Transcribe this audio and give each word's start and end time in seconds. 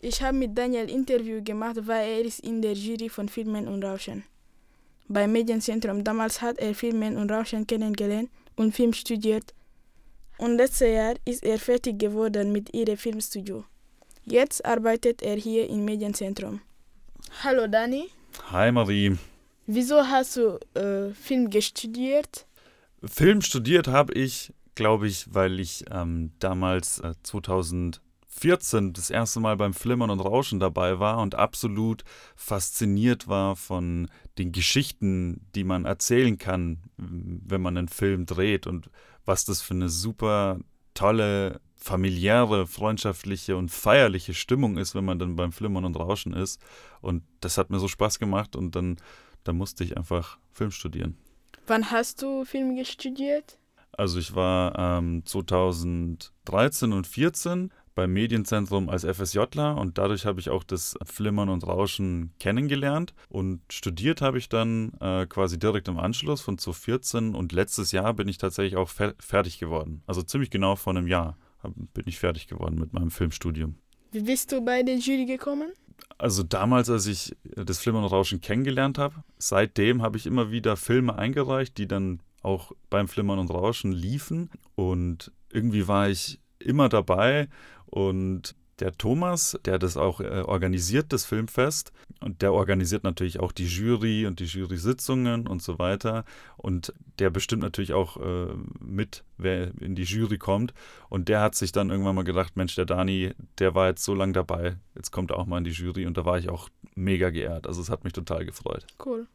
Ich 0.00 0.22
habe 0.22 0.36
mit 0.36 0.56
Daniel 0.56 0.88
Interview 0.88 1.42
gemacht, 1.42 1.76
weil 1.86 2.08
er 2.08 2.20
ist 2.20 2.38
in 2.40 2.62
der 2.62 2.74
Jury 2.74 3.08
von 3.08 3.28
Filmen 3.28 3.66
und 3.66 3.82
Rauschen. 3.82 4.22
Beim 5.08 5.32
Medienzentrum 5.32 6.04
damals 6.04 6.40
hat 6.40 6.58
er 6.58 6.72
Filmen 6.74 7.16
und 7.16 7.32
Rauschen 7.32 7.66
kennengelernt 7.66 8.30
und 8.54 8.76
Film 8.76 8.92
studiert. 8.92 9.54
Und 10.36 10.56
letztes 10.56 10.92
Jahr 10.92 11.14
ist 11.24 11.42
er 11.42 11.58
fertig 11.58 11.98
geworden 11.98 12.52
mit 12.52 12.72
ihrem 12.72 12.96
Filmstudio. 12.96 13.64
Jetzt 14.24 14.64
arbeitet 14.64 15.20
er 15.20 15.34
hier 15.34 15.68
im 15.68 15.84
Medienzentrum. 15.84 16.60
Hallo 17.42 17.66
Dani. 17.66 18.08
Hi 18.52 18.70
Marie. 18.70 19.16
Wieso 19.66 19.96
hast 19.96 20.36
du 20.36 20.60
äh, 20.74 21.12
Film 21.12 21.50
studiert? 21.60 22.46
Film 23.02 23.42
studiert 23.42 23.88
habe 23.88 24.12
ich, 24.12 24.52
glaube 24.76 25.08
ich, 25.08 25.26
weil 25.34 25.58
ich 25.58 25.84
ähm, 25.90 26.30
damals 26.38 27.00
äh, 27.00 27.14
2014 28.30 28.92
das 28.92 29.10
erste 29.10 29.40
Mal 29.40 29.56
beim 29.56 29.74
Flimmern 29.74 30.10
und 30.10 30.20
Rauschen 30.20 30.60
dabei 30.60 31.00
war 31.00 31.18
und 31.18 31.34
absolut 31.34 32.04
fasziniert 32.36 33.28
war 33.28 33.56
von 33.56 34.08
den 34.38 34.52
Geschichten, 34.52 35.46
die 35.54 35.64
man 35.64 35.84
erzählen 35.84 36.38
kann, 36.38 36.78
wenn 36.96 37.60
man 37.60 37.76
einen 37.76 37.88
Film 37.88 38.26
dreht 38.26 38.66
und 38.66 38.90
was 39.24 39.44
das 39.44 39.60
für 39.60 39.74
eine 39.74 39.88
super 39.88 40.58
tolle 40.94 41.60
familiäre, 41.76 42.66
freundschaftliche 42.66 43.56
und 43.56 43.70
feierliche 43.70 44.34
Stimmung 44.34 44.78
ist, 44.78 44.94
wenn 44.94 45.04
man 45.04 45.18
dann 45.18 45.36
beim 45.36 45.52
Flimmern 45.52 45.84
und 45.84 45.96
Rauschen 45.96 46.32
ist. 46.32 46.60
Und 47.00 47.22
das 47.40 47.56
hat 47.56 47.70
mir 47.70 47.78
so 47.78 47.88
Spaß 47.88 48.18
gemacht 48.18 48.56
und 48.56 48.74
dann, 48.74 48.96
dann 49.44 49.56
musste 49.56 49.84
ich 49.84 49.96
einfach 49.96 50.38
Film 50.52 50.70
studieren. 50.70 51.16
Wann 51.66 51.90
hast 51.90 52.22
du 52.22 52.44
Film 52.44 52.84
studiert? 52.84 53.58
Also 53.92 54.18
ich 54.18 54.34
war 54.34 54.78
ähm, 54.78 55.24
2013 55.24 56.92
und 56.92 57.06
2014 57.06 57.72
beim 57.98 58.12
Medienzentrum 58.12 58.88
als 58.88 59.04
FSJler 59.04 59.76
und 59.76 59.98
dadurch 59.98 60.24
habe 60.24 60.38
ich 60.38 60.50
auch 60.50 60.62
das 60.62 60.96
Flimmern 61.04 61.48
und 61.48 61.66
Rauschen 61.66 62.32
kennengelernt 62.38 63.12
und 63.28 63.60
studiert 63.72 64.20
habe 64.20 64.38
ich 64.38 64.48
dann 64.48 64.92
äh, 65.00 65.26
quasi 65.26 65.58
direkt 65.58 65.88
im 65.88 65.98
Anschluss 65.98 66.40
von 66.40 66.58
2014 66.58 67.34
und 67.34 67.50
letztes 67.50 67.90
Jahr 67.90 68.14
bin 68.14 68.28
ich 68.28 68.38
tatsächlich 68.38 68.76
auch 68.76 68.88
fer 68.88 69.16
fertig 69.18 69.58
geworden. 69.58 70.04
Also 70.06 70.22
ziemlich 70.22 70.50
genau 70.50 70.76
vor 70.76 70.92
einem 70.92 71.08
Jahr 71.08 71.36
bin 71.92 72.04
ich 72.06 72.20
fertig 72.20 72.46
geworden 72.46 72.78
mit 72.78 72.92
meinem 72.92 73.10
Filmstudium. 73.10 73.74
Wie 74.12 74.22
bist 74.22 74.52
du 74.52 74.64
bei 74.64 74.84
der 74.84 74.98
Jury 74.98 75.26
gekommen? 75.26 75.72
Also 76.18 76.44
damals, 76.44 76.88
als 76.90 77.06
ich 77.06 77.34
das 77.42 77.80
Flimmern 77.80 78.04
und 78.04 78.12
Rauschen 78.12 78.40
kennengelernt 78.40 78.98
habe, 78.98 79.24
seitdem 79.38 80.02
habe 80.02 80.18
ich 80.18 80.26
immer 80.26 80.52
wieder 80.52 80.76
Filme 80.76 81.18
eingereicht, 81.18 81.76
die 81.76 81.88
dann 81.88 82.20
auch 82.42 82.70
beim 82.90 83.08
Flimmern 83.08 83.40
und 83.40 83.50
Rauschen 83.50 83.90
liefen. 83.90 84.50
Und 84.76 85.32
irgendwie 85.50 85.88
war 85.88 86.08
ich 86.08 86.38
immer 86.68 86.88
dabei 86.88 87.48
und 87.86 88.54
der 88.80 88.92
Thomas, 88.96 89.58
der 89.64 89.78
das 89.78 89.96
auch 89.96 90.20
äh, 90.20 90.42
organisiert, 90.46 91.12
das 91.12 91.24
Filmfest, 91.24 91.92
und 92.20 92.42
der 92.42 92.52
organisiert 92.52 93.04
natürlich 93.04 93.38
auch 93.40 93.52
die 93.52 93.66
Jury 93.66 94.26
und 94.26 94.40
die 94.40 94.44
Jury-Sitzungen 94.44 95.46
und 95.46 95.62
so 95.62 95.78
weiter. 95.78 96.24
Und 96.56 96.92
der 97.18 97.30
bestimmt 97.30 97.62
natürlich 97.62 97.92
auch 97.92 98.16
äh, 98.16 98.48
mit, 98.80 99.24
wer 99.36 99.70
in 99.80 99.94
die 99.94 100.02
Jury 100.02 100.38
kommt. 100.38 100.74
Und 101.08 101.28
der 101.28 101.40
hat 101.40 101.54
sich 101.54 101.70
dann 101.70 101.90
irgendwann 101.90 102.16
mal 102.16 102.24
gedacht, 102.24 102.56
Mensch, 102.56 102.74
der 102.74 102.86
Dani, 102.86 103.32
der 103.58 103.74
war 103.74 103.88
jetzt 103.88 104.04
so 104.04 104.14
lange 104.14 104.32
dabei, 104.32 104.76
jetzt 104.96 105.12
kommt 105.12 105.30
er 105.30 105.38
auch 105.38 105.46
mal 105.46 105.58
in 105.58 105.64
die 105.64 105.70
Jury. 105.70 106.06
Und 106.06 106.16
da 106.16 106.24
war 106.24 106.38
ich 106.38 106.48
auch 106.48 106.68
mega 106.96 107.30
geehrt. 107.30 107.66
Also 107.66 107.80
es 107.80 107.90
hat 107.90 108.02
mich 108.02 108.12
total 108.12 108.44
gefreut. 108.44 108.84
Cool. 109.04 109.26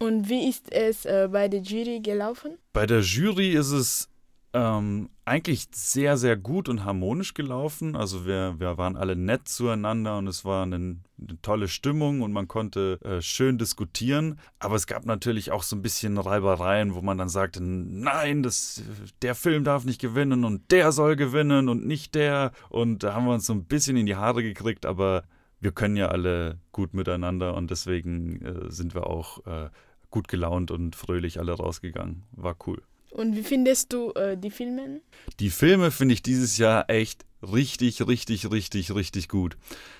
Und 0.00 0.28
wie 0.28 0.48
ist 0.48 0.72
es 0.72 1.04
äh, 1.04 1.28
bei 1.30 1.46
der 1.46 1.60
Jury 1.60 2.00
gelaufen? 2.00 2.58
Bei 2.72 2.84
der 2.84 3.00
Jury 3.00 3.50
ist 3.50 3.70
es 3.70 4.08
ähm, 4.54 5.10
eigentlich 5.24 5.66
sehr, 5.72 6.16
sehr 6.16 6.36
gut 6.36 6.68
und 6.68 6.84
harmonisch 6.84 7.34
gelaufen. 7.34 7.96
Also 7.96 8.24
wir, 8.24 8.54
wir 8.58 8.78
waren 8.78 8.96
alle 8.96 9.16
nett 9.16 9.48
zueinander 9.48 10.16
und 10.16 10.28
es 10.28 10.44
war 10.44 10.62
eine, 10.62 10.76
eine 10.76 11.42
tolle 11.42 11.66
Stimmung 11.66 12.22
und 12.22 12.32
man 12.32 12.46
konnte 12.46 13.00
äh, 13.02 13.20
schön 13.20 13.58
diskutieren. 13.58 14.38
Aber 14.60 14.76
es 14.76 14.86
gab 14.86 15.06
natürlich 15.06 15.50
auch 15.50 15.64
so 15.64 15.74
ein 15.74 15.82
bisschen 15.82 16.16
Reibereien, 16.18 16.94
wo 16.94 17.02
man 17.02 17.18
dann 17.18 17.28
sagte, 17.28 17.60
nein, 17.62 18.44
das, 18.44 18.82
der 19.22 19.34
Film 19.34 19.64
darf 19.64 19.84
nicht 19.84 20.00
gewinnen 20.00 20.44
und 20.44 20.70
der 20.70 20.92
soll 20.92 21.16
gewinnen 21.16 21.68
und 21.68 21.84
nicht 21.84 22.14
der. 22.14 22.52
Und 22.68 23.02
da 23.02 23.12
haben 23.12 23.26
wir 23.26 23.34
uns 23.34 23.46
so 23.46 23.54
ein 23.54 23.64
bisschen 23.64 23.96
in 23.96 24.06
die 24.06 24.16
Haare 24.16 24.44
gekriegt, 24.44 24.86
aber 24.86 25.24
wir 25.58 25.72
können 25.72 25.96
ja 25.96 26.08
alle 26.08 26.60
gut 26.70 26.94
miteinander 26.94 27.54
und 27.56 27.72
deswegen 27.72 28.40
äh, 28.40 28.70
sind 28.70 28.94
wir 28.94 29.08
auch 29.08 29.44
äh, 29.46 29.70
gut 30.10 30.28
gelaunt 30.28 30.70
und 30.70 30.94
fröhlich 30.94 31.40
alle 31.40 31.54
rausgegangen. 31.54 32.22
War 32.30 32.54
cool. 32.68 32.82
Und 33.14 33.36
wie 33.36 33.44
findest 33.44 33.92
du 33.92 34.10
äh, 34.12 34.36
die 34.36 34.50
Filme? 34.50 35.00
Die 35.38 35.50
Filme 35.50 35.92
finde 35.92 36.14
ich 36.14 36.22
dieses 36.22 36.58
Jahr 36.58 36.90
echt 36.90 37.24
richtig, 37.42 38.04
richtig, 38.06 38.50
richtig, 38.50 38.92
richtig 38.92 39.28
gut. 39.28 39.56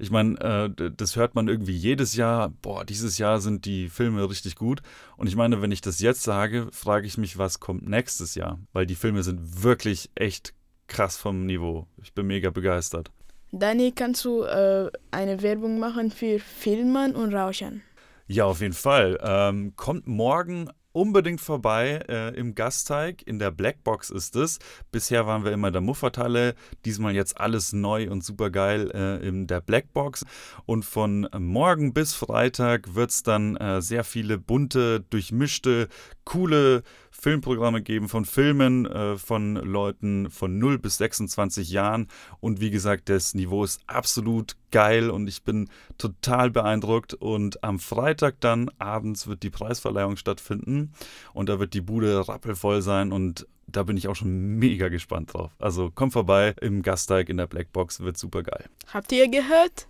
Ich 0.00 0.10
meine, 0.10 0.40
äh, 0.40 0.90
das 0.90 1.14
hört 1.14 1.36
man 1.36 1.46
irgendwie 1.46 1.76
jedes 1.76 2.16
Jahr. 2.16 2.50
Boah, 2.62 2.84
dieses 2.84 3.18
Jahr 3.18 3.40
sind 3.40 3.64
die 3.64 3.88
Filme 3.88 4.28
richtig 4.28 4.56
gut. 4.56 4.82
Und 5.16 5.28
ich 5.28 5.36
meine, 5.36 5.62
wenn 5.62 5.70
ich 5.70 5.80
das 5.80 6.00
jetzt 6.00 6.24
sage, 6.24 6.66
frage 6.72 7.06
ich 7.06 7.16
mich, 7.16 7.38
was 7.38 7.60
kommt 7.60 7.88
nächstes 7.88 8.34
Jahr? 8.34 8.58
Weil 8.72 8.86
die 8.86 8.96
Filme 8.96 9.22
sind 9.22 9.62
wirklich 9.62 10.10
echt 10.16 10.52
krass 10.88 11.16
vom 11.16 11.46
Niveau. 11.46 11.86
Ich 12.02 12.12
bin 12.12 12.26
mega 12.26 12.50
begeistert. 12.50 13.12
Dani, 13.52 13.92
kannst 13.92 14.24
du 14.24 14.42
äh, 14.42 14.90
eine 15.12 15.42
Werbung 15.42 15.78
machen 15.78 16.10
für 16.10 16.40
Filmen 16.40 17.14
und 17.14 17.32
Rauschen? 17.32 17.82
Ja, 18.26 18.46
auf 18.46 18.60
jeden 18.60 18.74
Fall. 18.74 19.18
Ähm, 19.22 19.74
kommt 19.76 20.08
morgen 20.08 20.68
unbedingt 20.96 21.42
vorbei 21.42 22.00
äh, 22.08 22.34
im 22.34 22.54
Gasteig. 22.54 23.22
In 23.26 23.38
der 23.38 23.50
Blackbox 23.50 24.08
ist 24.08 24.34
es. 24.34 24.58
Bisher 24.90 25.26
waren 25.26 25.44
wir 25.44 25.52
immer 25.52 25.68
in 25.68 25.74
der 25.74 25.82
Muffertalle. 25.82 26.54
Diesmal 26.86 27.14
jetzt 27.14 27.38
alles 27.38 27.74
neu 27.74 28.10
und 28.10 28.24
super 28.24 28.48
geil 28.48 28.90
äh, 28.94 29.28
in 29.28 29.46
der 29.46 29.60
Blackbox. 29.60 30.24
Und 30.64 30.86
von 30.86 31.28
morgen 31.38 31.92
bis 31.92 32.14
Freitag 32.14 32.94
wird 32.94 33.10
es 33.10 33.22
dann 33.22 33.56
äh, 33.56 33.82
sehr 33.82 34.04
viele 34.04 34.38
bunte, 34.38 35.00
durchmischte, 35.10 35.88
coole 36.24 36.82
Filmprogramme 37.18 37.82
geben 37.82 38.08
von 38.08 38.24
Filmen 38.24 38.86
äh, 38.86 39.16
von 39.16 39.56
Leuten 39.56 40.30
von 40.30 40.58
0 40.58 40.78
bis 40.78 40.98
26 40.98 41.70
Jahren. 41.70 42.08
Und 42.40 42.60
wie 42.60 42.70
gesagt, 42.70 43.08
das 43.08 43.34
Niveau 43.34 43.64
ist 43.64 43.80
absolut 43.86 44.56
geil 44.70 45.10
und 45.10 45.26
ich 45.26 45.42
bin 45.42 45.68
total 45.98 46.50
beeindruckt. 46.50 47.14
Und 47.14 47.62
am 47.64 47.78
Freitag 47.78 48.40
dann 48.40 48.70
abends 48.78 49.26
wird 49.26 49.42
die 49.42 49.50
Preisverleihung 49.50 50.16
stattfinden 50.16 50.92
und 51.32 51.48
da 51.48 51.58
wird 51.58 51.74
die 51.74 51.80
Bude 51.80 52.28
rappelvoll 52.28 52.82
sein 52.82 53.12
und 53.12 53.46
da 53.66 53.82
bin 53.82 53.96
ich 53.96 54.08
auch 54.08 54.14
schon 54.14 54.58
mega 54.58 54.88
gespannt 54.88 55.34
drauf. 55.34 55.50
Also 55.58 55.90
komm 55.94 56.10
vorbei 56.10 56.54
im 56.60 56.82
Gasteig 56.82 57.28
in 57.28 57.36
der 57.36 57.46
Blackbox, 57.46 58.00
wird 58.00 58.16
super 58.16 58.42
geil. 58.42 58.64
Habt 58.92 59.12
ihr 59.12 59.28
gehört? 59.28 59.84